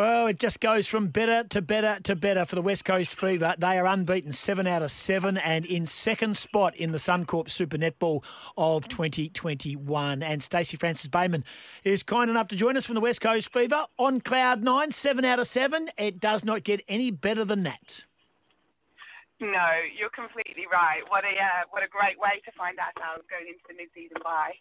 Well, 0.00 0.28
it 0.28 0.38
just 0.38 0.60
goes 0.60 0.86
from 0.86 1.08
better 1.08 1.46
to 1.50 1.60
better 1.60 1.98
to 2.04 2.16
better 2.16 2.46
for 2.46 2.54
the 2.54 2.62
West 2.62 2.86
Coast 2.86 3.14
Fever. 3.14 3.54
They 3.58 3.78
are 3.78 3.84
unbeaten 3.84 4.32
seven 4.32 4.66
out 4.66 4.80
of 4.80 4.90
seven 4.90 5.36
and 5.36 5.66
in 5.66 5.84
second 5.84 6.38
spot 6.38 6.74
in 6.74 6.92
the 6.92 6.96
Suncorp 6.96 7.50
Super 7.50 7.76
Netball 7.76 8.24
of 8.56 8.88
2021. 8.88 10.22
And 10.22 10.42
Stacey 10.42 10.78
Francis 10.78 11.10
Bayman 11.10 11.42
is 11.84 12.02
kind 12.02 12.30
enough 12.30 12.48
to 12.48 12.56
join 12.56 12.78
us 12.78 12.86
from 12.86 12.94
the 12.94 13.02
West 13.02 13.20
Coast 13.20 13.52
Fever 13.52 13.84
on 13.98 14.22
Cloud 14.22 14.62
Nine, 14.62 14.90
seven 14.90 15.26
out 15.26 15.38
of 15.38 15.46
seven. 15.46 15.90
It 15.98 16.18
does 16.18 16.46
not 16.46 16.64
get 16.64 16.82
any 16.88 17.10
better 17.10 17.44
than 17.44 17.64
that. 17.64 18.04
No, 19.40 19.68
you're 19.98 20.10
completely 20.10 20.66
right. 20.70 21.00
What 21.08 21.24
a 21.24 21.28
uh, 21.28 21.64
what 21.70 21.82
a 21.82 21.88
great 21.88 22.18
way 22.20 22.42
to 22.44 22.52
find 22.52 22.78
ourselves 22.78 23.24
going 23.30 23.46
into 23.48 23.60
the 23.68 23.74
mid-season 23.74 24.18
bye. 24.22 24.52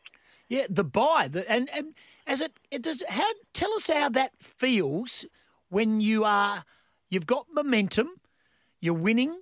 Yeah, 0.48 0.68
the 0.70 0.86
bye, 0.86 1.28
the, 1.28 1.50
and 1.52 1.70
and 1.74 1.94
as 2.26 2.40
it 2.40 2.54
it 2.72 2.82
does. 2.82 3.04
How 3.10 3.30
tell 3.54 3.74
us 3.74 3.88
how 3.88 4.08
that 4.10 4.32
feels 4.42 5.26
when 5.68 6.00
you 6.00 6.24
are 6.24 6.64
you've 7.10 7.28
got 7.28 7.48
momentum, 7.52 8.10
you're 8.80 8.94
winning. 8.94 9.42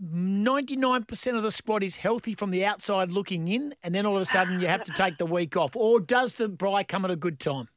Ninety 0.00 0.76
nine 0.76 1.04
percent 1.04 1.36
of 1.36 1.42
the 1.44 1.50
squad 1.50 1.82
is 1.82 1.96
healthy 1.96 2.34
from 2.34 2.50
the 2.50 2.64
outside 2.64 3.10
looking 3.12 3.48
in, 3.48 3.74
and 3.82 3.94
then 3.94 4.06
all 4.06 4.16
of 4.16 4.22
a 4.22 4.26
sudden 4.26 4.60
you 4.60 4.66
have 4.66 4.82
to 4.84 4.92
take 4.92 5.18
the 5.18 5.26
week 5.26 5.56
off. 5.56 5.76
Or 5.76 6.00
does 6.00 6.34
the 6.34 6.48
bye 6.48 6.84
come 6.84 7.04
at 7.04 7.10
a 7.10 7.16
good 7.16 7.38
time? 7.40 7.68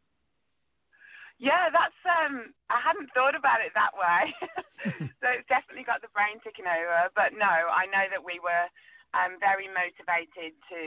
Yeah, 1.42 1.74
that's 1.74 1.98
um 2.06 2.54
I 2.70 2.78
hadn't 2.78 3.10
thought 3.18 3.34
about 3.34 3.66
it 3.66 3.74
that 3.74 3.98
way. 3.98 4.30
so 5.20 5.26
it's 5.34 5.50
definitely 5.50 5.84
got 5.90 6.06
the 6.06 6.14
brain 6.14 6.38
ticking 6.46 6.70
over. 6.70 7.10
But 7.18 7.34
no, 7.34 7.50
I 7.50 7.90
know 7.90 8.06
that 8.14 8.22
we 8.22 8.38
were 8.38 8.70
um, 9.12 9.36
very 9.44 9.68
motivated 9.68 10.56
to 10.72 10.84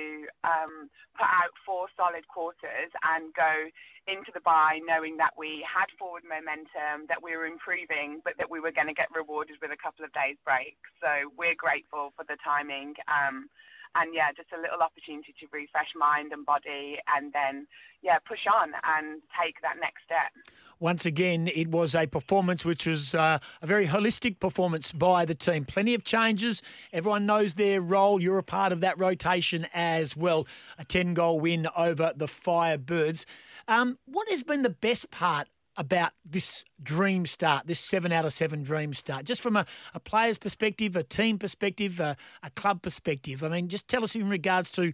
um, 0.48 0.88
put 1.19 1.28
out 1.28 1.52
four 1.66 1.92
solid 1.92 2.25
quarters 2.28 2.88
and 3.14 3.34
go 3.36 3.69
into 4.08 4.32
the 4.32 4.41
bye 4.41 4.80
knowing 4.84 5.16
that 5.20 5.36
we 5.36 5.60
had 5.66 5.88
forward 6.00 6.25
momentum, 6.25 7.05
that 7.08 7.20
we 7.20 7.36
were 7.36 7.44
improving, 7.44 8.20
but 8.25 8.32
that 8.41 8.48
we 8.48 8.60
were 8.60 8.72
going 8.72 8.88
to 8.88 8.97
get 8.97 9.12
rewarded 9.12 9.56
with 9.60 9.72
a 9.72 9.80
couple 9.80 10.05
of 10.05 10.12
days 10.16 10.41
break. 10.44 10.77
So 11.05 11.32
we're 11.36 11.56
grateful 11.58 12.16
for 12.16 12.25
the 12.25 12.41
timing. 12.41 12.97
Um, 13.08 13.48
and 13.95 14.14
yeah, 14.14 14.33
just 14.37 14.48
a 14.53 14.61
little 14.61 14.81
opportunity 14.83 15.34
to 15.41 15.47
refresh 15.53 15.89
mind 15.97 16.33
and 16.33 16.45
body, 16.45 16.98
and 17.17 17.33
then 17.33 17.67
yeah, 18.03 18.19
push 18.19 18.41
on 18.53 18.73
and 18.84 19.23
take 19.41 19.61
that 19.62 19.77
next 19.81 20.05
step. 20.05 20.31
Once 20.78 21.06
again, 21.06 21.48
it 21.55 21.69
was 21.69 21.95
a 21.95 22.06
performance 22.06 22.65
which 22.65 22.87
was 22.87 23.15
uh, 23.15 23.39
a 23.62 23.67
very 23.67 23.87
holistic 23.87 24.39
performance 24.39 24.92
by 24.92 25.25
the 25.25 25.34
team. 25.34 25.65
Plenty 25.65 25.95
of 25.95 26.05
changes. 26.05 26.62
Everyone 26.92 27.25
knows 27.25 27.54
their 27.54 27.81
role. 27.81 28.21
You're 28.21 28.38
a 28.38 28.43
part 28.43 28.72
of 28.72 28.81
that 28.81 28.99
rotation 28.99 29.66
as 29.72 30.16
well. 30.16 30.47
A 30.78 30.84
10 30.84 31.15
goal 31.15 31.41
win 31.41 31.69
over 31.77 32.12
the 32.15 32.27
Firebirds. 32.27 33.25
Um, 33.66 33.99
what 34.04 34.28
has 34.28 34.43
been 34.43 34.62
the 34.62 34.71
best 34.71 35.10
part 35.10 35.49
about 35.76 36.12
this 36.24 36.64
dream 36.82 37.26
start, 37.26 37.66
this 37.66 37.80
seven 37.80 38.12
out 38.12 38.24
of 38.24 38.32
seven 38.32 38.62
dream 38.62 38.94
start, 38.94 39.24
just 39.24 39.40
from 39.40 39.56
a, 39.56 39.66
a 39.94 40.00
player's 40.00 40.38
perspective, 40.38 40.96
a 40.96 41.02
team 41.02 41.38
perspective, 41.38 42.00
a, 42.00 42.16
a, 42.42 42.50
club 42.50 42.82
perspective? 42.82 43.42
I 43.42 43.48
mean, 43.48 43.68
just 43.68 43.88
tell 43.88 44.04
us 44.04 44.14
in 44.14 44.28
regards 44.28 44.70
to, 44.72 44.92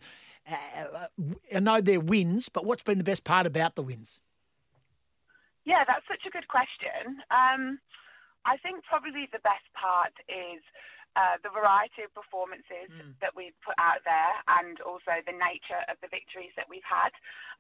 uh, 0.51 0.55
uh, 0.83 1.07
I 1.55 1.61
know 1.61 1.81
they're 1.81 2.01
wins, 2.01 2.49
but 2.49 2.65
what's 2.65 2.83
been 2.83 2.99
the 2.99 3.05
best 3.05 3.25
part 3.25 3.47
about 3.47 3.75
the 3.75 3.83
wins? 3.83 4.21
Yeah, 5.65 5.85
that's 5.87 6.07
such 6.09 6.27
a 6.27 6.31
good 6.31 6.49
question. 6.49 7.21
Um, 7.31 7.79
I 8.47 8.57
think 8.57 8.85
probably 8.85 9.29
the 9.31 9.45
best 9.45 9.69
part 9.75 10.13
is 10.29 10.63
uh, 11.19 11.43
the 11.43 11.51
variety 11.51 12.07
of 12.07 12.15
performances 12.15 12.87
mm. 12.87 13.13
that 13.19 13.35
we've 13.35 13.57
put 13.67 13.75
out 13.83 13.99
there 14.07 14.35
and 14.63 14.79
also 14.87 15.19
the 15.27 15.35
nature 15.35 15.83
of 15.91 15.99
the 15.99 16.11
victories 16.11 16.55
that 16.55 16.71
we've 16.71 16.87
had. 16.87 17.11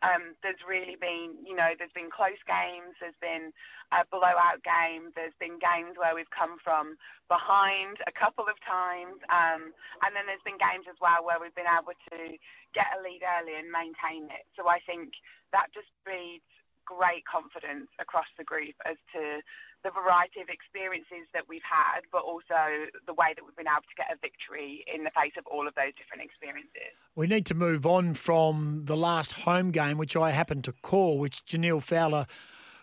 Um, 0.06 0.38
there's 0.40 0.62
really 0.62 0.94
been, 0.94 1.34
you 1.42 1.52
know, 1.58 1.74
there's 1.74 1.92
been 1.92 2.14
close 2.14 2.38
games, 2.46 2.94
there's 3.02 3.18
been 3.18 3.50
a 3.90 4.06
blowout 4.06 4.62
game, 4.62 5.10
there's 5.18 5.34
been 5.42 5.58
games 5.58 5.98
where 5.98 6.14
we've 6.14 6.30
come 6.30 6.62
from 6.62 6.94
behind 7.26 7.98
a 8.06 8.14
couple 8.14 8.46
of 8.46 8.56
times, 8.62 9.18
um, 9.28 9.74
and 10.06 10.14
then 10.14 10.30
there's 10.30 10.46
been 10.46 10.58
games 10.58 10.86
as 10.86 10.96
well 11.02 11.26
where 11.26 11.42
we've 11.42 11.54
been 11.58 11.68
able 11.68 11.92
to 12.14 12.18
get 12.70 12.86
a 12.94 13.02
lead 13.02 13.20
early 13.26 13.58
and 13.58 13.66
maintain 13.66 14.30
it. 14.30 14.46
So 14.54 14.70
I 14.70 14.78
think 14.86 15.18
that 15.50 15.74
just 15.74 15.90
breeds 16.06 16.46
great 16.86 17.22
confidence 17.26 17.90
across 17.98 18.26
the 18.38 18.46
group 18.46 18.74
as 18.86 18.98
to 19.14 19.42
the 19.82 19.90
variety 19.90 20.40
of 20.40 20.48
experiences 20.48 21.26
that 21.32 21.44
we've 21.48 21.64
had, 21.64 22.02
but 22.12 22.22
also 22.22 22.88
the 23.06 23.14
way 23.14 23.32
that 23.34 23.44
we've 23.44 23.56
been 23.56 23.66
able 23.66 23.88
to 23.88 23.96
get 23.96 24.06
a 24.12 24.18
victory 24.20 24.84
in 24.92 25.04
the 25.04 25.10
face 25.10 25.32
of 25.38 25.46
all 25.46 25.66
of 25.66 25.74
those 25.74 25.92
different 25.96 26.22
experiences. 26.22 26.92
We 27.14 27.26
need 27.26 27.46
to 27.46 27.54
move 27.54 27.86
on 27.86 28.14
from 28.14 28.82
the 28.84 28.96
last 28.96 29.32
home 29.32 29.70
game, 29.70 29.96
which 29.98 30.16
I 30.16 30.30
happened 30.30 30.64
to 30.64 30.72
call, 30.72 31.18
which 31.18 31.44
Jhaniele 31.46 31.82
Fowler 31.82 32.26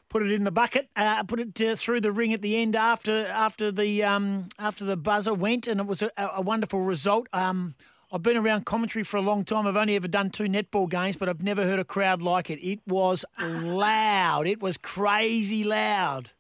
put 0.10 0.24
it 0.24 0.32
in 0.32 0.44
the 0.44 0.52
bucket, 0.52 0.90
uh, 0.96 1.24
put 1.24 1.40
it 1.40 1.62
uh, 1.62 1.76
through 1.76 2.02
the 2.02 2.12
ring 2.12 2.34
at 2.34 2.42
the 2.42 2.58
end 2.58 2.76
after 2.76 3.28
after 3.28 3.72
the 3.72 4.04
um, 4.04 4.50
after 4.58 4.86
the 4.86 4.98
buzzer 4.98 5.34
went, 5.34 5.68
and 5.68 5.80
it 5.80 5.86
was 5.86 6.02
a, 6.02 6.12
a 6.18 6.42
wonderful 6.42 6.82
result. 6.82 7.28
Um, 7.34 7.76
I've 8.12 8.24
been 8.24 8.38
around 8.38 8.66
commentary 8.66 9.04
for 9.04 9.18
a 9.18 9.22
long 9.22 9.44
time. 9.44 9.68
I've 9.68 9.76
only 9.76 9.98
ever 9.98 10.08
done 10.08 10.30
two 10.30 10.46
netball 10.46 10.90
games, 10.90 11.18
but 11.18 11.28
I've 11.28 11.44
never 11.44 11.66
heard 11.66 11.80
a 11.80 11.84
crowd 11.84 12.22
like 12.22 12.50
it. 12.50 12.66
It 12.66 12.80
was 12.88 13.26
loud. 13.38 14.48
It 14.48 14.62
was 14.62 14.78
crazy 14.78 15.66
loud. 15.66 16.32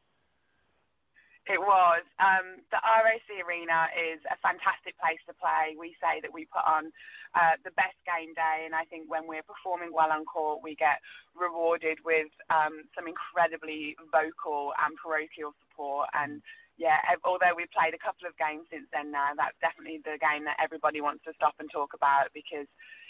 It 1.47 1.63
was. 1.63 2.03
Um, 2.19 2.59
the 2.75 2.79
RAC 2.83 3.23
Arena 3.39 3.87
is 3.95 4.19
a 4.27 4.35
fantastic 4.43 4.99
place 4.99 5.19
to 5.31 5.33
play. 5.39 5.79
We 5.79 5.95
say 6.03 6.19
that 6.19 6.31
we 6.31 6.43
put 6.51 6.67
on 6.67 6.91
uh, 7.35 7.55
the 7.63 7.71
best 7.79 7.95
game 8.03 8.35
day, 8.35 8.67
and 8.67 8.75
I 8.75 8.83
think 8.91 9.07
when 9.07 9.31
we're 9.31 9.47
performing 9.47 9.95
well 9.95 10.11
on 10.11 10.27
court, 10.27 10.59
we 10.59 10.75
get 10.75 10.99
rewarded 11.31 12.03
with 12.03 12.27
um, 12.51 12.83
some 12.91 13.07
incredibly 13.07 13.95
vocal 14.11 14.75
and 14.75 14.99
parochial 14.99 15.55
support. 15.77 16.09
And 16.13 16.41
yeah, 16.77 16.97
although 17.25 17.53
we've 17.55 17.69
played 17.69 17.93
a 17.93 18.01
couple 18.01 18.25
of 18.25 18.33
games 18.37 18.65
since 18.73 18.89
then 18.89 19.11
now, 19.13 19.37
that's 19.37 19.57
definitely 19.61 20.01
the 20.01 20.17
game 20.17 20.45
that 20.45 20.57
everybody 20.57 21.01
wants 21.01 21.23
to 21.25 21.33
stop 21.37 21.53
and 21.61 21.69
talk 21.69 21.93
about 21.93 22.33
because 22.33 22.67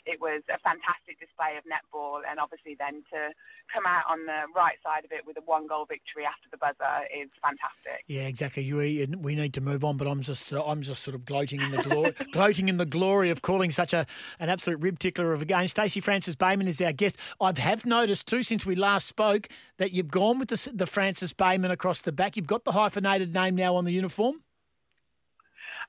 it 0.07 0.19
was 0.21 0.41
a 0.47 0.57
fantastic 0.63 1.19
display 1.19 1.59
of 1.59 1.67
netball, 1.67 2.23
and 2.23 2.39
obviously 2.39 2.75
then 2.79 3.03
to 3.11 3.35
come 3.71 3.83
out 3.85 4.07
on 4.09 4.25
the 4.25 4.47
right 4.55 4.79
side 4.81 5.03
of 5.03 5.11
it 5.11 5.27
with 5.27 5.35
a 5.37 5.41
one 5.41 5.67
goal 5.67 5.85
victory 5.85 6.23
after 6.23 6.47
the 6.49 6.57
buzzer 6.57 7.03
is 7.11 7.29
fantastic. 7.43 8.07
Yeah, 8.07 8.23
exactly. 8.23 8.71
We 8.71 9.05
we 9.19 9.35
need 9.35 9.53
to 9.55 9.61
move 9.61 9.83
on, 9.83 9.97
but 9.97 10.07
I'm 10.07 10.21
just 10.21 10.51
I'm 10.53 10.81
just 10.81 11.03
sort 11.03 11.13
of 11.15 11.25
gloating 11.25 11.61
in 11.61 11.71
the 11.71 11.83
glory 11.83 12.15
gloating 12.31 12.69
in 12.69 12.77
the 12.77 12.85
glory 12.85 13.29
of 13.29 13.41
calling 13.41 13.69
such 13.69 13.93
a 13.93 14.07
an 14.39 14.49
absolute 14.49 14.79
rib 14.79 14.97
tickler 14.97 15.33
of 15.33 15.41
a 15.41 15.45
game. 15.45 15.67
Stacey 15.67 15.99
Francis 15.99 16.35
Bayman 16.35 16.67
is 16.67 16.79
our 16.81 16.93
guest. 16.93 17.17
I 17.41 17.51
have 17.59 17.85
noticed 17.85 18.27
too 18.27 18.43
since 18.43 18.65
we 18.65 18.75
last 18.75 19.07
spoke 19.07 19.49
that 19.77 19.91
you've 19.91 20.09
gone 20.09 20.39
with 20.39 20.47
the, 20.47 20.71
the 20.73 20.87
Francis 20.87 21.33
Bayman 21.33 21.69
across 21.69 22.01
the 22.01 22.13
back. 22.13 22.37
You've 22.37 22.47
got 22.47 22.56
the 22.63 22.71
hyphenated 22.71 23.33
name 23.33 23.55
now 23.55 23.75
on 23.75 23.85
the 23.85 23.91
uniform. 23.91 24.43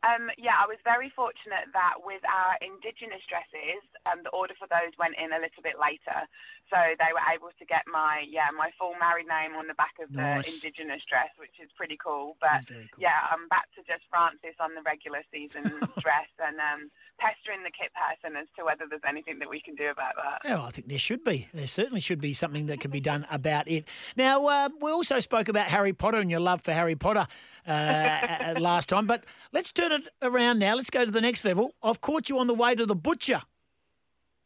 Um, 0.06 0.30
yeah, 0.38 0.54
I 0.54 0.70
was 0.70 0.78
very 0.86 1.10
fortunate 1.10 1.66
that 1.74 1.98
with 1.98 2.22
our 2.22 2.54
Indigenous 2.62 3.22
dresses, 3.26 3.82
um, 4.06 4.22
the 4.22 4.30
order 4.30 4.54
for 4.54 4.70
those 4.70 4.94
went 4.94 5.18
in 5.18 5.34
a 5.34 5.42
little 5.42 5.62
bit 5.62 5.74
later, 5.74 6.22
so 6.70 6.76
they 7.00 7.12
were 7.12 7.24
able 7.32 7.50
to 7.58 7.64
get 7.64 7.84
my 7.90 8.24
yeah 8.28 8.52
my 8.52 8.70
full 8.78 8.94
married 9.00 9.28
name 9.28 9.56
on 9.56 9.66
the 9.66 9.74
back 9.74 9.96
of 10.02 10.12
nice. 10.12 10.44
the 10.44 10.68
Indigenous 10.68 11.02
dress, 11.08 11.32
which 11.36 11.56
is 11.62 11.70
pretty 11.76 11.96
cool. 11.96 12.36
But 12.40 12.68
cool. 12.68 12.84
yeah, 12.96 13.24
I'm 13.32 13.48
back 13.48 13.72
to 13.76 13.80
just 13.84 14.04
Francis 14.08 14.56
on 14.60 14.74
the 14.74 14.82
regular 14.82 15.24
season 15.32 15.64
dress, 16.04 16.30
and 16.38 16.56
um, 16.60 16.90
pestering 17.18 17.64
the 17.64 17.72
kit 17.72 17.90
person 17.96 18.36
as 18.36 18.46
to 18.56 18.64
whether 18.64 18.84
there's 18.88 19.04
anything 19.08 19.38
that 19.40 19.50
we 19.50 19.60
can 19.60 19.74
do 19.74 19.90
about 19.90 20.14
that. 20.16 20.40
Yeah, 20.44 20.62
I 20.62 20.70
think 20.70 20.88
there 20.88 20.98
should 20.98 21.24
be. 21.24 21.48
There 21.52 21.66
certainly 21.66 22.00
should 22.00 22.20
be 22.20 22.32
something 22.32 22.66
that 22.66 22.80
can 22.80 22.90
be 22.90 23.00
done 23.00 23.26
about 23.30 23.68
it. 23.68 23.88
Now, 24.16 24.46
uh, 24.46 24.68
we 24.80 24.90
also 24.90 25.20
spoke 25.20 25.48
about 25.48 25.66
Harry 25.66 25.92
Potter 25.92 26.18
and 26.18 26.30
your 26.30 26.40
love 26.40 26.62
for 26.62 26.72
Harry 26.72 26.96
Potter 26.96 27.26
uh, 27.66 28.54
last 28.58 28.88
time, 28.88 29.06
but 29.06 29.24
let's 29.52 29.72
turn 29.72 29.92
it 29.92 30.08
around 30.22 30.58
now. 30.58 30.76
Let's 30.76 30.90
go 30.90 31.04
to 31.04 31.10
the 31.10 31.20
next 31.20 31.44
level. 31.44 31.74
I've 31.82 32.00
caught 32.00 32.28
you 32.28 32.38
on 32.38 32.46
the 32.46 32.54
way 32.54 32.74
to 32.74 32.86
the 32.86 32.96
butcher. 32.96 33.42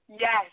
Yes. 0.08 0.50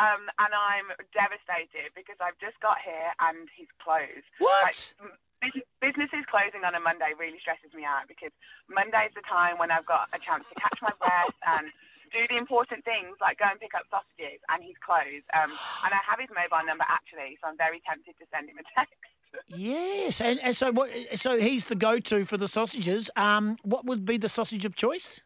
Um, 0.00 0.28
and 0.40 0.52
I'm 0.56 0.88
devastated 1.12 1.92
because 1.92 2.16
I've 2.16 2.38
just 2.40 2.56
got 2.64 2.80
here 2.80 3.12
and 3.20 3.44
he's 3.52 3.68
closed. 3.76 4.24
What? 4.40 4.64
Like, 4.64 5.52
business 5.82 6.08
is 6.14 6.24
closing 6.30 6.64
on 6.64 6.72
a 6.72 6.80
Monday 6.80 7.12
really 7.18 7.36
stresses 7.42 7.74
me 7.74 7.84
out 7.84 8.06
because 8.06 8.32
Monday's 8.70 9.12
the 9.12 9.26
time 9.26 9.58
when 9.58 9.74
I've 9.74 9.84
got 9.84 10.08
a 10.14 10.20
chance 10.22 10.46
to 10.48 10.54
catch 10.56 10.78
my 10.80 10.94
breath 11.02 11.34
and 11.44 11.68
do 12.12 12.22
the 12.28 12.36
important 12.36 12.84
things 12.84 13.16
like 13.20 13.38
go 13.40 13.46
and 13.50 13.58
pick 13.58 13.74
up 13.74 13.88
sausages, 13.90 14.40
and 14.48 14.62
he's 14.62 14.76
closed. 14.84 15.24
Um, 15.32 15.50
and 15.84 15.90
I 15.92 16.00
have 16.04 16.20
his 16.20 16.28
mobile 16.30 16.64
number 16.64 16.84
actually, 16.86 17.40
so 17.40 17.48
I'm 17.48 17.56
very 17.56 17.80
tempted 17.88 18.14
to 18.20 18.24
send 18.30 18.48
him 18.48 18.60
a 18.60 18.66
text. 18.76 19.00
Yes, 19.48 20.20
and, 20.20 20.38
and 20.40 20.54
so 20.54 20.72
what? 20.72 20.90
So 21.14 21.40
he's 21.40 21.66
the 21.66 21.74
go-to 21.74 22.24
for 22.24 22.36
the 22.36 22.48
sausages. 22.48 23.10
Um, 23.16 23.56
what 23.62 23.86
would 23.86 24.04
be 24.04 24.18
the 24.18 24.28
sausage 24.28 24.64
of 24.64 24.76
choice? 24.76 25.20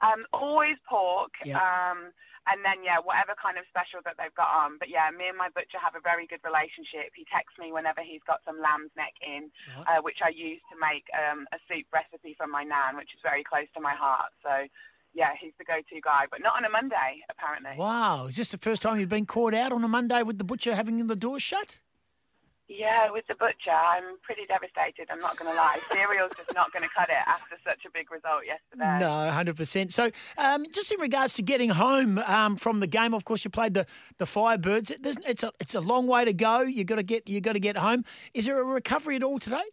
Um, 0.00 0.24
always 0.32 0.76
pork. 0.88 1.32
Yeah. 1.44 1.58
Um, 1.58 2.12
and 2.50 2.60
then 2.64 2.84
yeah, 2.84 3.00
whatever 3.00 3.32
kind 3.40 3.56
of 3.56 3.64
special 3.72 4.00
that 4.04 4.16
they've 4.20 4.34
got 4.36 4.52
on. 4.52 4.76
But 4.78 4.88
yeah, 4.92 5.08
me 5.10 5.28
and 5.28 5.38
my 5.38 5.48
butcher 5.48 5.80
have 5.80 5.96
a 5.96 6.02
very 6.04 6.26
good 6.26 6.44
relationship. 6.44 7.16
He 7.16 7.24
texts 7.32 7.56
me 7.58 7.72
whenever 7.72 8.00
he's 8.04 8.20
got 8.26 8.40
some 8.44 8.60
lamb's 8.60 8.92
neck 8.96 9.14
in, 9.24 9.48
Right. 9.76 9.86
uh, 9.98 10.00
which 10.04 10.20
I 10.24 10.28
use 10.28 10.60
to 10.68 10.76
make 10.76 11.08
um, 11.16 11.48
a 11.56 11.58
soup 11.68 11.86
recipe 11.92 12.34
from 12.36 12.50
my 12.52 12.62
nan, 12.64 12.96
which 13.00 13.12
is 13.16 13.20
very 13.24 13.44
close 13.44 13.66
to 13.74 13.80
my 13.80 13.94
heart. 13.96 14.32
So 14.44 14.68
yeah, 15.14 15.30
he's 15.40 15.52
the 15.58 15.64
go-to 15.64 16.00
guy, 16.02 16.26
but 16.30 16.42
not 16.42 16.56
on 16.56 16.64
a 16.64 16.70
Monday 16.70 17.22
apparently. 17.30 17.78
Wow, 17.78 18.26
is 18.26 18.36
this 18.36 18.50
the 18.50 18.58
first 18.58 18.82
time 18.82 18.98
you've 18.98 19.08
been 19.08 19.26
caught 19.26 19.54
out 19.54 19.72
on 19.72 19.84
a 19.84 19.88
Monday 19.88 20.22
with 20.22 20.38
the 20.38 20.44
butcher 20.44 20.74
having 20.74 21.04
the 21.06 21.16
door 21.16 21.38
shut? 21.38 21.78
Yeah, 22.66 23.10
with 23.10 23.26
the 23.28 23.34
butcher, 23.34 23.70
I'm 23.70 24.16
pretty 24.22 24.46
devastated. 24.48 25.08
I'm 25.10 25.18
not 25.18 25.36
going 25.36 25.50
to 25.50 25.56
lie. 25.56 25.78
Cereal's 25.92 26.32
just 26.34 26.54
not 26.54 26.72
going 26.72 26.82
to 26.82 26.88
cut 26.96 27.10
it 27.10 27.20
after 27.26 27.56
such 27.62 27.84
a 27.86 27.90
big 27.90 28.10
result 28.10 28.44
yesterday. 28.46 28.98
No, 29.00 29.30
hundred 29.30 29.56
percent. 29.56 29.92
So, 29.92 30.10
um, 30.38 30.64
just 30.72 30.90
in 30.90 30.98
regards 30.98 31.34
to 31.34 31.42
getting 31.42 31.68
home 31.68 32.18
um, 32.18 32.56
from 32.56 32.80
the 32.80 32.86
game, 32.86 33.12
of 33.12 33.26
course, 33.26 33.44
you 33.44 33.50
played 33.50 33.74
the 33.74 33.84
the 34.16 34.24
Firebirds. 34.24 34.90
It, 34.90 35.04
it's 35.26 35.42
a 35.42 35.52
it's 35.60 35.74
a 35.74 35.80
long 35.80 36.06
way 36.06 36.24
to 36.24 36.32
go. 36.32 36.62
You 36.62 36.84
got 36.84 36.96
to 36.96 37.02
get 37.02 37.28
you 37.28 37.42
got 37.42 37.52
to 37.52 37.60
get 37.60 37.76
home. 37.76 38.04
Is 38.32 38.46
there 38.46 38.58
a 38.58 38.64
recovery 38.64 39.16
at 39.16 39.22
all 39.22 39.38
today? 39.38 39.64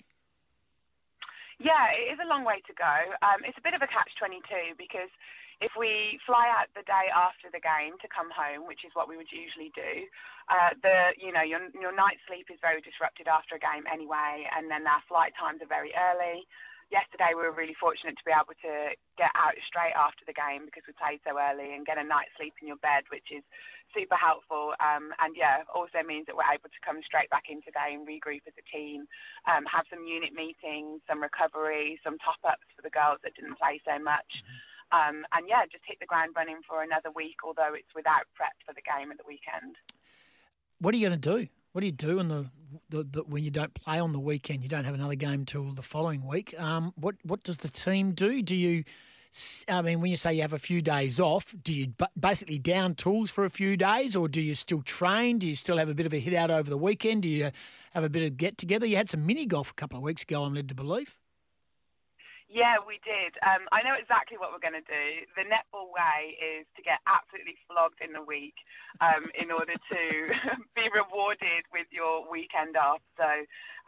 Yeah, 1.60 1.94
it 1.94 2.12
is 2.12 2.20
a 2.20 2.28
long 2.28 2.44
way 2.44 2.60
to 2.68 2.74
go. 2.74 2.96
Um, 3.22 3.46
it's 3.46 3.58
a 3.58 3.62
bit 3.62 3.76
of 3.78 3.82
a 3.84 3.88
catch-22 3.88 4.82
because 4.82 5.14
if 5.62 5.78
we 5.78 6.18
fly 6.26 6.50
out 6.50 6.74
the 6.74 6.82
day 6.90 7.14
after 7.14 7.54
the 7.54 7.62
game 7.62 7.94
to 8.02 8.10
come 8.10 8.34
home, 8.34 8.66
which 8.66 8.82
is 8.82 8.92
what 8.98 9.06
we 9.06 9.16
would 9.16 9.30
usually 9.30 9.70
do, 9.78 10.10
uh, 10.50 10.74
the 10.82 11.14
you 11.22 11.30
know 11.30 11.46
your 11.46 11.62
your 11.78 11.94
night 11.94 12.18
sleep 12.26 12.50
is 12.50 12.58
very 12.60 12.82
disrupted 12.82 13.30
after 13.30 13.56
a 13.56 13.62
game 13.62 13.86
anyway, 13.86 14.50
and 14.58 14.68
then 14.74 14.90
our 14.90 15.06
flight 15.06 15.38
times 15.38 15.62
are 15.62 15.70
very 15.70 15.94
early. 15.94 16.50
Yesterday 16.90 17.32
we 17.32 17.48
were 17.48 17.56
really 17.56 17.78
fortunate 17.80 18.20
to 18.20 18.28
be 18.28 18.36
able 18.36 18.52
to 18.68 18.74
get 19.16 19.32
out 19.32 19.56
straight 19.64 19.96
after 19.96 20.28
the 20.28 20.36
game 20.36 20.68
because 20.68 20.84
we 20.84 20.92
played 21.00 21.24
so 21.24 21.40
early 21.40 21.72
and 21.72 21.88
get 21.88 21.96
a 21.96 22.04
night's 22.04 22.36
sleep 22.36 22.52
in 22.60 22.68
your 22.68 22.82
bed, 22.84 23.08
which 23.08 23.32
is 23.32 23.48
super 23.96 24.20
helpful. 24.20 24.76
Um, 24.84 25.16
and 25.24 25.32
yeah, 25.40 25.64
also 25.72 26.04
means 26.04 26.28
that 26.28 26.36
we're 26.36 26.52
able 26.52 26.68
to 26.68 26.82
come 26.84 27.00
straight 27.08 27.32
back 27.32 27.48
in 27.48 27.64
today 27.64 27.96
and 27.96 28.04
regroup 28.04 28.44
as 28.44 28.60
a 28.60 28.66
team, 28.68 29.08
um, 29.48 29.64
have 29.72 29.88
some 29.88 30.04
unit 30.04 30.36
meetings, 30.36 31.00
some 31.08 31.24
recovery, 31.24 31.96
some 32.04 32.20
top 32.20 32.44
ups 32.44 32.68
for 32.76 32.84
the 32.84 32.92
girls 32.92 33.24
that 33.24 33.40
didn't 33.40 33.56
play 33.56 33.80
so 33.88 33.96
much. 33.96 34.28
Um, 34.92 35.26
and 35.32 35.48
yeah, 35.48 35.64
just 35.72 35.84
hit 35.88 35.98
the 36.00 36.06
ground 36.06 36.34
running 36.36 36.60
for 36.68 36.84
another 36.84 37.10
week, 37.16 37.38
although 37.46 37.74
it's 37.74 37.94
without 37.96 38.24
prep 38.36 38.54
for 38.66 38.74
the 38.74 38.82
game 38.82 39.12
at 39.12 39.18
the 39.18 39.24
weekend. 39.28 39.78
What 40.80 40.94
are 40.94 40.98
you 40.98 41.08
going 41.08 41.20
to 41.20 41.38
do? 41.38 41.48
What 41.72 41.82
do 41.82 41.86
you 41.86 41.94
do 41.94 42.20
in 42.20 42.28
the, 42.28 42.50
the, 42.90 43.04
the 43.04 43.24
when 43.24 43.44
you 43.44 43.52
don't 43.52 43.74
play 43.74 44.00
on 44.00 44.12
the 44.12 44.20
weekend? 44.20 44.64
You 44.64 44.70
don't 44.70 44.84
have 44.84 44.94
another 44.96 45.16
game 45.16 45.46
till 45.46 45.72
the 45.72 45.82
following 45.82 46.26
week. 46.28 46.60
Um, 46.60 46.92
what 46.96 47.16
what 47.24 47.44
does 47.44 47.58
the 47.58 47.70
team 47.70 48.12
do? 48.12 48.42
Do 48.42 48.56
you? 48.56 48.84
I 49.70 49.82
mean, 49.82 50.02
when 50.02 50.12
you 50.12 50.18
say 50.18 50.34
you 50.34 50.42
have 50.42 50.52
a 50.52 50.60
few 50.60 50.82
days 50.82 51.18
off, 51.18 51.56
do 51.64 51.72
you 51.72 51.94
basically 52.20 52.60
down 52.60 52.96
tools 52.96 53.30
for 53.30 53.46
a 53.46 53.50
few 53.50 53.78
days, 53.78 54.18
or 54.18 54.28
do 54.28 54.42
you 54.42 54.56
still 54.56 54.82
train? 54.82 55.40
Do 55.40 55.48
you 55.48 55.56
still 55.56 55.78
have 55.78 55.88
a 55.88 55.94
bit 55.94 56.06
of 56.06 56.14
a 56.14 56.20
hit 56.20 56.34
out 56.34 56.52
over 56.52 56.70
the 56.70 56.78
weekend? 56.78 57.22
Do 57.22 57.30
you 57.30 57.52
have 57.94 58.04
a 58.04 58.10
bit 58.10 58.24
of 58.24 58.36
get 58.36 58.58
together? 58.58 58.86
You 58.86 58.98
had 58.98 59.10
some 59.10 59.26
mini 59.26 59.46
golf 59.46 59.72
a 59.72 59.74
couple 59.76 59.98
of 59.98 60.04
weeks 60.04 60.24
ago. 60.24 60.44
I'm 60.44 60.54
led 60.54 60.68
to 60.68 60.76
believe. 60.76 61.18
Yeah, 62.52 62.84
we 62.84 63.00
did. 63.08 63.40
Um, 63.48 63.72
I 63.72 63.80
know 63.88 63.96
exactly 63.96 64.36
what 64.36 64.52
we're 64.52 64.60
going 64.64 64.76
to 64.76 64.84
do. 64.84 65.08
The 65.40 65.48
netball 65.48 65.88
way 65.96 66.36
is 66.36 66.68
to 66.76 66.84
get 66.84 67.00
absolutely 67.08 67.56
flogged 67.72 68.04
in 68.04 68.12
the 68.12 68.24
week 68.24 68.60
um, 69.00 69.32
in 69.40 69.56
order 69.56 69.80
to 69.80 70.02
be 70.76 70.86
rewarded 70.92 71.64
with 71.72 71.88
your 71.96 72.28
weekend 72.28 72.76
off. 72.76 73.00
So 73.16 73.30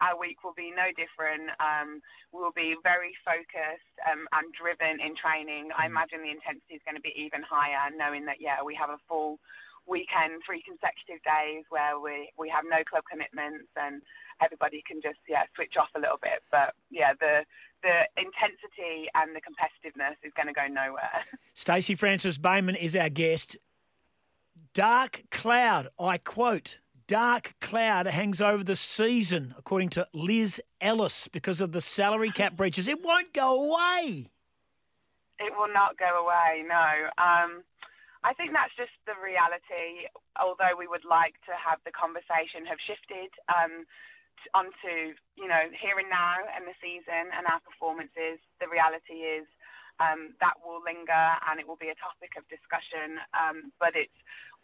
our 0.00 0.16
week 0.16 0.40
will 0.48 0.56
be 0.56 0.72
no 0.72 0.88
different. 0.96 1.52
Um, 1.60 2.00
we'll 2.32 2.56
be 2.56 2.76
very 2.80 3.12
focused 3.28 3.92
um, 4.08 4.24
and 4.32 4.48
driven 4.56 4.96
in 5.04 5.12
training. 5.20 5.68
I 5.76 5.84
imagine 5.84 6.24
the 6.24 6.32
intensity 6.32 6.80
is 6.80 6.84
going 6.88 6.96
to 6.96 7.04
be 7.04 7.12
even 7.20 7.44
higher, 7.44 7.92
knowing 7.92 8.24
that, 8.32 8.40
yeah, 8.40 8.64
we 8.64 8.72
have 8.80 8.88
a 8.90 9.00
full 9.04 9.36
weekend, 9.84 10.40
three 10.48 10.64
consecutive 10.64 11.20
days 11.22 11.68
where 11.70 12.00
we, 12.00 12.32
we 12.40 12.48
have 12.48 12.64
no 12.64 12.80
club 12.88 13.04
commitments 13.04 13.68
and 13.76 14.02
everybody 14.42 14.82
can 14.88 14.98
just, 15.04 15.20
yeah, 15.28 15.44
switch 15.54 15.76
off 15.78 15.92
a 15.94 16.00
little 16.00 16.18
bit. 16.18 16.40
But, 16.50 16.74
yeah, 16.90 17.12
the 17.20 17.44
the 17.84 18.08
intensity 18.16 19.08
and 19.14 19.36
the 19.36 19.40
competitiveness 19.40 20.16
is 20.24 20.32
going 20.34 20.48
to 20.48 20.52
go 20.52 20.66
nowhere. 20.66 21.22
Stacey 21.54 21.94
Francis 21.94 22.38
Bayman 22.38 22.76
is 22.76 22.96
our 22.96 23.10
guest. 23.10 23.56
Dark 24.72 25.22
cloud, 25.30 25.88
I 26.00 26.18
quote, 26.18 26.78
dark 27.06 27.54
cloud 27.60 28.06
hangs 28.06 28.40
over 28.40 28.64
the 28.64 28.74
season, 28.74 29.54
according 29.58 29.90
to 29.90 30.08
Liz 30.12 30.60
Ellis, 30.80 31.28
because 31.28 31.60
of 31.60 31.72
the 31.72 31.80
salary 31.80 32.30
cap 32.30 32.56
breaches. 32.56 32.88
It 32.88 33.04
won't 33.04 33.32
go 33.32 33.70
away. 33.70 34.32
It 35.38 35.52
will 35.58 35.72
not 35.72 35.98
go 35.98 36.24
away, 36.24 36.64
no. 36.66 36.88
Um, 37.22 37.62
I 38.24 38.32
think 38.32 38.52
that's 38.52 38.74
just 38.76 38.96
the 39.04 39.12
reality. 39.22 40.08
Although 40.40 40.78
we 40.78 40.88
would 40.88 41.04
like 41.04 41.34
to 41.44 41.52
have 41.52 41.78
the 41.84 41.92
conversation 41.92 42.64
have 42.64 42.80
shifted 42.80 43.30
um, 43.52 43.84
onto, 44.52 45.16
you 45.36 45.48
know, 45.48 45.70
here 45.74 45.98
and 45.98 46.10
now 46.10 46.42
and 46.54 46.66
the 46.66 46.76
season 46.78 47.32
and 47.32 47.46
our 47.46 47.60
performances, 47.62 48.38
the 48.60 48.68
reality 48.68 49.24
is 49.24 49.46
um, 50.02 50.34
that 50.42 50.58
will 50.62 50.82
linger 50.82 51.26
and 51.46 51.58
it 51.62 51.66
will 51.66 51.78
be 51.78 51.92
a 51.92 52.02
topic 52.02 52.34
of 52.34 52.46
discussion. 52.50 53.22
Um, 53.34 53.70
but 53.78 53.94
it's 53.94 54.14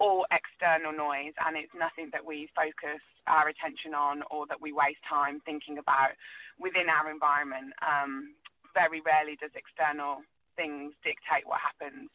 all 0.02 0.26
external 0.34 0.90
noise 0.90 1.36
and 1.44 1.54
it's 1.54 1.72
nothing 1.76 2.10
that 2.10 2.24
we 2.24 2.50
focus 2.56 3.02
our 3.30 3.48
attention 3.48 3.94
on 3.94 4.26
or 4.30 4.46
that 4.50 4.58
we 4.58 4.74
waste 4.74 5.02
time 5.06 5.38
thinking 5.46 5.78
about 5.78 6.18
within 6.58 6.90
our 6.90 7.10
environment. 7.10 7.72
Um, 7.84 8.34
very 8.74 9.02
rarely 9.02 9.36
does 9.38 9.54
external 9.54 10.22
things 10.58 10.94
dictate 11.02 11.46
what 11.46 11.62
happens 11.62 12.10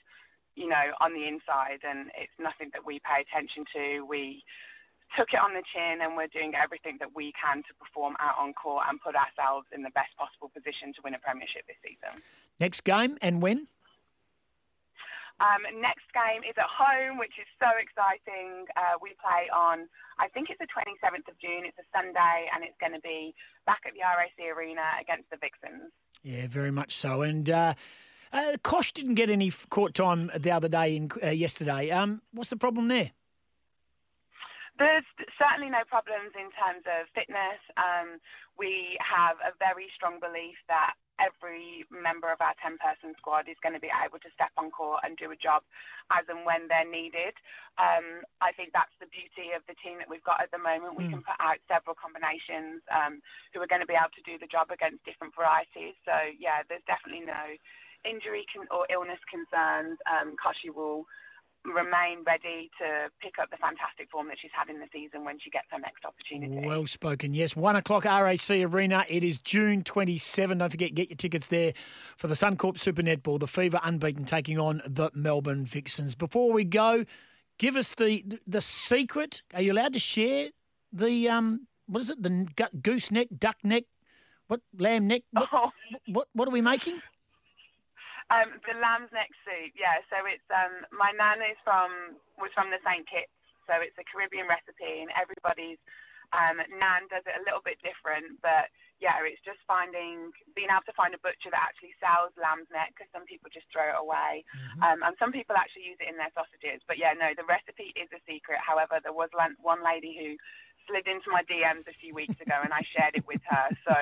you 0.56 0.72
know, 0.72 0.96
on 1.04 1.12
the 1.14 1.28
inside, 1.28 1.84
and 1.84 2.08
it's 2.16 2.32
nothing 2.40 2.72
that 2.72 2.88
we 2.88 3.04
pay 3.04 3.20
attention 3.28 3.68
to. 3.76 4.08
We 4.08 4.42
took 5.18 5.32
it 5.34 5.40
on 5.40 5.56
the 5.56 5.64
chin, 5.74 6.04
and 6.04 6.16
we're 6.16 6.32
doing 6.32 6.54
everything 6.56 6.98
that 7.00 7.16
we 7.16 7.34
can 7.40 7.64
to 7.64 7.74
perform 7.80 8.16
out 8.20 8.36
on 8.38 8.54
court 8.54 8.86
and 8.88 9.00
put 9.00 9.16
ourselves 9.16 9.66
in 9.72 9.82
the 9.82 9.92
best 9.96 10.12
possible 10.20 10.52
position 10.52 10.94
to 10.94 11.00
win 11.04 11.16
a 11.16 11.20
premiership 11.20 11.64
this 11.68 11.80
season. 11.82 12.22
Next 12.60 12.84
game 12.84 13.18
and 13.22 13.42
when? 13.42 13.68
Um, 15.40 15.68
next 15.82 16.08
game 16.16 16.48
is 16.48 16.56
at 16.56 16.72
home, 16.72 17.18
which 17.20 17.36
is 17.36 17.48
so 17.60 17.68
exciting. 17.76 18.72
Uh, 18.80 18.96
we 19.02 19.16
play 19.20 19.52
on, 19.52 19.92
I 20.18 20.30
think 20.32 20.48
it's 20.50 20.60
the 20.60 20.72
27th 20.72 21.28
of 21.28 21.36
June. 21.44 21.68
It's 21.68 21.76
a 21.76 21.88
Sunday, 21.92 22.48
and 22.56 22.64
it's 22.64 22.78
going 22.80 22.94
to 22.94 23.04
be 23.04 23.36
back 23.66 23.84
at 23.86 23.94
the 23.94 24.00
RAC 24.00 24.32
Arena 24.40 24.96
against 25.02 25.30
the 25.30 25.38
Vixens. 25.38 25.92
Yeah, 26.24 26.48
very 26.48 26.72
much 26.72 26.96
so. 26.96 27.22
And 27.22 27.50
uh, 27.50 27.74
uh, 28.32 28.56
Cosh 28.64 28.94
didn't 28.94 29.16
get 29.16 29.30
any 29.30 29.52
court 29.52 29.94
time 29.94 30.32
the 30.38 30.52
other 30.52 30.70
day, 30.70 30.96
in, 30.96 31.12
uh, 31.22 31.30
yesterday. 31.30 31.92
Um, 31.92 32.22
what's 32.32 32.50
the 32.50 32.56
problem 32.56 32.88
there? 32.88 33.12
There's 34.76 35.08
certainly 35.40 35.72
no 35.72 35.88
problems 35.88 36.36
in 36.36 36.52
terms 36.52 36.84
of 36.84 37.08
fitness. 37.16 37.64
Um, 37.80 38.20
we 38.60 39.00
have 39.00 39.40
a 39.40 39.56
very 39.56 39.88
strong 39.96 40.20
belief 40.20 40.60
that 40.68 41.00
every 41.16 41.88
member 41.88 42.28
of 42.28 42.44
our 42.44 42.52
10 42.60 42.76
person 42.84 43.16
squad 43.16 43.48
is 43.48 43.56
going 43.64 43.76
to 43.76 43.80
be 43.80 43.92
able 43.92 44.20
to 44.20 44.32
step 44.36 44.52
on 44.60 44.68
court 44.68 45.00
and 45.08 45.16
do 45.16 45.32
a 45.32 45.40
job 45.40 45.64
as 46.12 46.28
and 46.28 46.44
when 46.44 46.68
they're 46.68 46.88
needed. 46.88 47.36
Um, 47.80 48.28
I 48.44 48.52
think 48.52 48.76
that's 48.76 48.92
the 49.00 49.08
beauty 49.08 49.56
of 49.56 49.64
the 49.68 49.80
team 49.80 50.00
that 50.04 50.12
we've 50.12 50.24
got 50.28 50.44
at 50.44 50.52
the 50.52 50.60
moment. 50.60 51.00
We 51.00 51.08
can 51.08 51.24
put 51.24 51.40
out 51.40 51.60
several 51.72 51.96
combinations 51.96 52.84
um, 52.92 53.24
who 53.56 53.64
are 53.64 53.72
going 53.72 53.84
to 53.84 53.88
be 53.88 53.96
able 53.96 54.12
to 54.12 54.28
do 54.28 54.36
the 54.36 54.52
job 54.52 54.76
against 54.76 55.08
different 55.08 55.32
varieties. 55.36 55.96
So, 56.04 56.16
yeah, 56.36 56.68
there's 56.68 56.84
definitely 56.84 57.24
no 57.24 57.56
injury 58.04 58.44
con- 58.52 58.70
or 58.70 58.84
illness 58.92 59.20
concerns. 59.32 59.98
Um, 60.08 60.36
Kashi 60.36 60.70
will 60.70 61.08
remain 61.66 62.24
ready 62.26 62.70
to 62.80 63.10
pick 63.22 63.34
up 63.42 63.50
the 63.50 63.58
fantastic 63.58 64.10
form 64.12 64.28
that 64.28 64.38
she's 64.42 64.52
had 64.54 64.70
in 64.70 64.80
the 64.80 64.88
season 64.94 65.24
when 65.26 65.40
she 65.40 65.50
gets 65.50 65.66
her 65.72 65.80
next 65.80 66.06
opportunity. 66.06 66.68
Well 66.68 66.88
spoken. 66.88 67.34
Yes, 67.34 67.56
one 67.56 67.76
o'clock 67.76 68.06
RAC 68.06 68.50
Arena. 68.50 69.06
It 69.10 69.24
is 69.24 69.38
June 69.40 69.84
27. 69.84 70.58
Don't 70.58 70.70
forget, 70.70 70.94
get 70.94 71.10
your 71.10 71.18
tickets 71.18 71.48
there 71.48 71.74
for 72.18 72.28
the 72.28 72.36
Suncorp 72.36 72.80
Super 72.80 73.02
Netball, 73.02 73.40
the 73.40 73.48
Fever 73.48 73.80
unbeaten 73.84 74.26
taking 74.26 74.60
on 74.60 74.82
the 74.86 75.10
Melbourne 75.14 75.66
Vixens. 75.66 76.16
Before 76.16 76.52
we 76.52 76.64
go, 76.64 77.06
give 77.58 77.76
us 77.76 77.96
the 77.96 78.24
the 78.46 78.62
secret. 78.62 79.42
Are 79.54 79.62
you 79.62 79.74
allowed 79.74 79.94
to 79.94 80.00
share 80.00 80.50
the 80.92 81.30
um 81.30 81.68
what 81.88 82.02
is 82.02 82.10
it? 82.10 82.22
The 82.22 82.48
goose 82.82 83.12
neck, 83.12 83.28
duck 83.38 83.58
neck, 83.64 83.84
what 84.48 84.62
lamb 84.78 85.08
neck? 85.08 85.24
What 85.32 85.50
Oh. 85.52 85.72
what, 86.08 86.28
what 86.34 86.48
are 86.48 86.52
we 86.52 86.62
making? 86.62 87.02
Um, 88.34 88.58
the 88.66 88.74
lamb's 88.82 89.14
neck 89.14 89.30
soup, 89.46 89.78
yeah. 89.78 90.02
So 90.10 90.26
it's 90.26 90.46
um, 90.50 90.90
my 90.90 91.14
nan 91.14 91.46
is 91.46 91.60
from 91.62 92.18
was 92.42 92.50
from 92.58 92.74
the 92.74 92.82
St 92.82 93.06
Kitts, 93.06 93.34
so 93.70 93.78
it's 93.86 93.98
a 94.02 94.06
Caribbean 94.10 94.50
recipe, 94.50 95.06
and 95.06 95.14
everybody's 95.14 95.78
um, 96.34 96.58
nan 96.82 97.06
does 97.12 97.26
it 97.30 97.38
a 97.38 97.46
little 97.46 97.62
bit 97.62 97.78
different, 97.86 98.42
but 98.42 98.72
yeah, 99.04 99.20
it's 99.28 99.44
just 99.44 99.60
finding 99.68 100.32
being 100.56 100.72
able 100.72 100.88
to 100.88 100.96
find 100.96 101.12
a 101.12 101.22
butcher 101.22 101.52
that 101.52 101.68
actually 101.68 101.94
sells 102.00 102.32
lamb's 102.40 102.72
neck 102.72 102.96
because 102.96 103.12
some 103.12 103.28
people 103.28 103.52
just 103.52 103.68
throw 103.70 103.92
it 103.92 104.00
away, 104.00 104.42
mm-hmm. 104.56 104.82
um, 104.82 105.00
and 105.04 105.14
some 105.20 105.36
people 105.36 105.54
actually 105.54 105.86
use 105.86 106.00
it 106.00 106.10
in 106.10 106.16
their 106.16 106.32
sausages. 106.32 106.80
But 106.88 106.98
yeah, 106.98 107.12
no, 107.14 107.36
the 107.36 107.46
recipe 107.46 107.92
is 107.94 108.10
a 108.16 108.24
secret. 108.24 108.64
However, 108.64 109.04
there 109.04 109.14
was 109.14 109.30
one 109.36 109.84
lady 109.84 110.16
who 110.16 110.40
slid 110.88 111.08
into 111.08 111.30
my 111.32 111.42
DMs 111.44 111.88
a 111.88 111.94
few 112.00 112.14
weeks 112.14 112.40
ago 112.42 112.56
and 112.64 112.74
I 112.74 112.82
shared 112.96 113.16
it 113.16 113.26
with 113.28 113.42
her. 113.50 113.70
So 113.88 113.94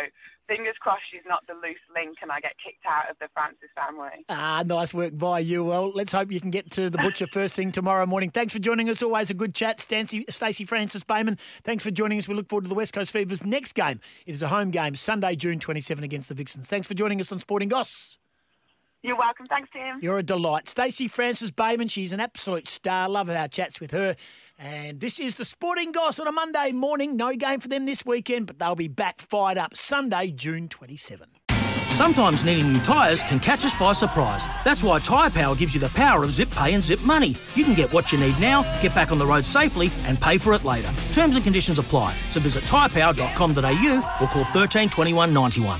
fingers 0.48 0.76
crossed 0.80 1.04
she's 1.12 1.26
not 1.28 1.46
the 1.48 1.54
loose 1.54 1.82
link 1.96 2.18
and 2.22 2.32
I 2.32 2.40
get 2.40 2.54
kicked 2.64 2.86
out 2.86 3.10
of 3.10 3.18
the 3.20 3.28
Francis 3.34 3.70
family. 3.76 4.26
Ah, 4.30 4.64
nice 4.66 4.94
work 4.94 5.18
by 5.18 5.40
you. 5.40 5.64
Well, 5.64 5.92
let's 5.94 6.12
hope 6.12 6.32
you 6.32 6.40
can 6.40 6.52
get 6.52 6.72
to 6.72 6.90
the 6.90 6.98
butcher 6.98 7.28
first 7.28 7.56
thing 7.56 7.72
tomorrow 7.72 8.06
morning. 8.06 8.30
Thanks 8.30 8.54
for 8.54 8.60
joining 8.60 8.90
us. 8.90 9.02
Always 9.02 9.30
a 9.30 9.34
good 9.34 9.56
chat. 9.56 9.80
Stacey, 9.80 10.26
Stacey 10.30 10.66
Francis 10.66 11.04
Bayman, 11.04 11.40
thanks 11.64 11.84
for 11.84 11.92
joining 11.92 12.18
us. 12.18 12.28
We 12.28 12.36
look 12.36 12.50
forward 12.50 12.64
to 12.64 12.70
the 12.70 12.76
West 12.76 12.94
Coast 12.94 13.12
Fevers 13.12 13.44
next 13.44 13.74
game. 13.74 14.00
It 14.26 14.34
is 14.34 14.42
a 14.42 14.48
home 14.48 14.72
game, 14.72 14.96
Sunday, 14.96 15.36
June 15.36 15.60
27 15.60 16.04
against 16.04 16.30
the 16.30 16.36
Vixens. 16.36 16.68
Thanks 16.68 16.88
for 16.88 16.94
joining 16.94 17.20
us 17.22 17.32
on 17.32 17.40
Sporting 17.40 17.70
Goss. 17.70 18.18
You're 19.04 19.18
welcome. 19.18 19.46
Thanks, 19.48 19.70
Tim. 19.74 20.00
You're 20.02 20.18
a 20.18 20.24
delight. 20.24 20.70
Stacey 20.70 21.10
Francis 21.10 21.52
Bayman, 21.52 21.92
she's 21.92 22.14
an 22.14 22.22
absolute 22.22 22.70
star. 22.70 23.10
Love 23.10 23.30
our 23.30 23.50
chats 23.50 23.82
with 23.82 23.92
her. 23.92 24.16
And 24.58 25.02
this 25.02 25.20
is 25.20 25.36
the 25.36 25.44
Sporting 25.44 25.92
Goss 25.92 26.20
on 26.22 26.28
a 26.28 26.32
Monday 26.32 26.72
morning. 26.72 27.18
No 27.18 27.36
game 27.36 27.60
for 27.60 27.68
them 27.68 27.86
this 27.86 28.06
weekend, 28.06 28.48
but 28.48 28.60
they'll 28.60 28.76
be 28.76 28.88
back 28.88 29.20
fired 29.20 29.58
up 29.58 29.76
Sunday, 29.76 30.32
June 30.32 30.70
27. 30.70 31.28
Sometimes 31.90 32.44
needing 32.46 32.72
new 32.72 32.80
tyres 32.80 33.22
can 33.24 33.40
catch 33.40 33.66
us 33.66 33.76
by 33.76 33.92
surprise. 33.92 34.48
That's 34.64 34.84
why 34.84 35.00
Tyre 35.00 35.30
Power 35.30 35.56
gives 35.56 35.76
you 35.76 35.82
the 35.82 35.90
power 35.90 36.24
of 36.24 36.32
zip 36.32 36.50
pay 36.50 36.74
and 36.74 36.82
zip 36.82 37.02
money. 37.02 37.36
You 37.56 37.64
can 37.64 37.76
get 37.76 37.92
what 37.94 38.12
you 38.12 38.18
need 38.18 38.40
now, 38.40 38.64
get 38.82 38.96
back 38.96 39.12
on 39.12 39.20
the 39.20 39.28
road 39.28 39.46
safely, 39.46 39.92
and 40.06 40.20
pay 40.20 40.38
for 40.38 40.54
it 40.54 40.64
later. 40.64 40.92
Terms 41.12 41.36
and 41.36 41.44
conditions 41.44 41.78
apply. 41.78 42.16
So 42.30 42.40
visit 42.40 42.64
tyrepower.com.au 42.64 44.18
or 44.22 44.28
call 44.28 44.46
13 44.46 44.90
21 44.90 45.34
91. 45.34 45.80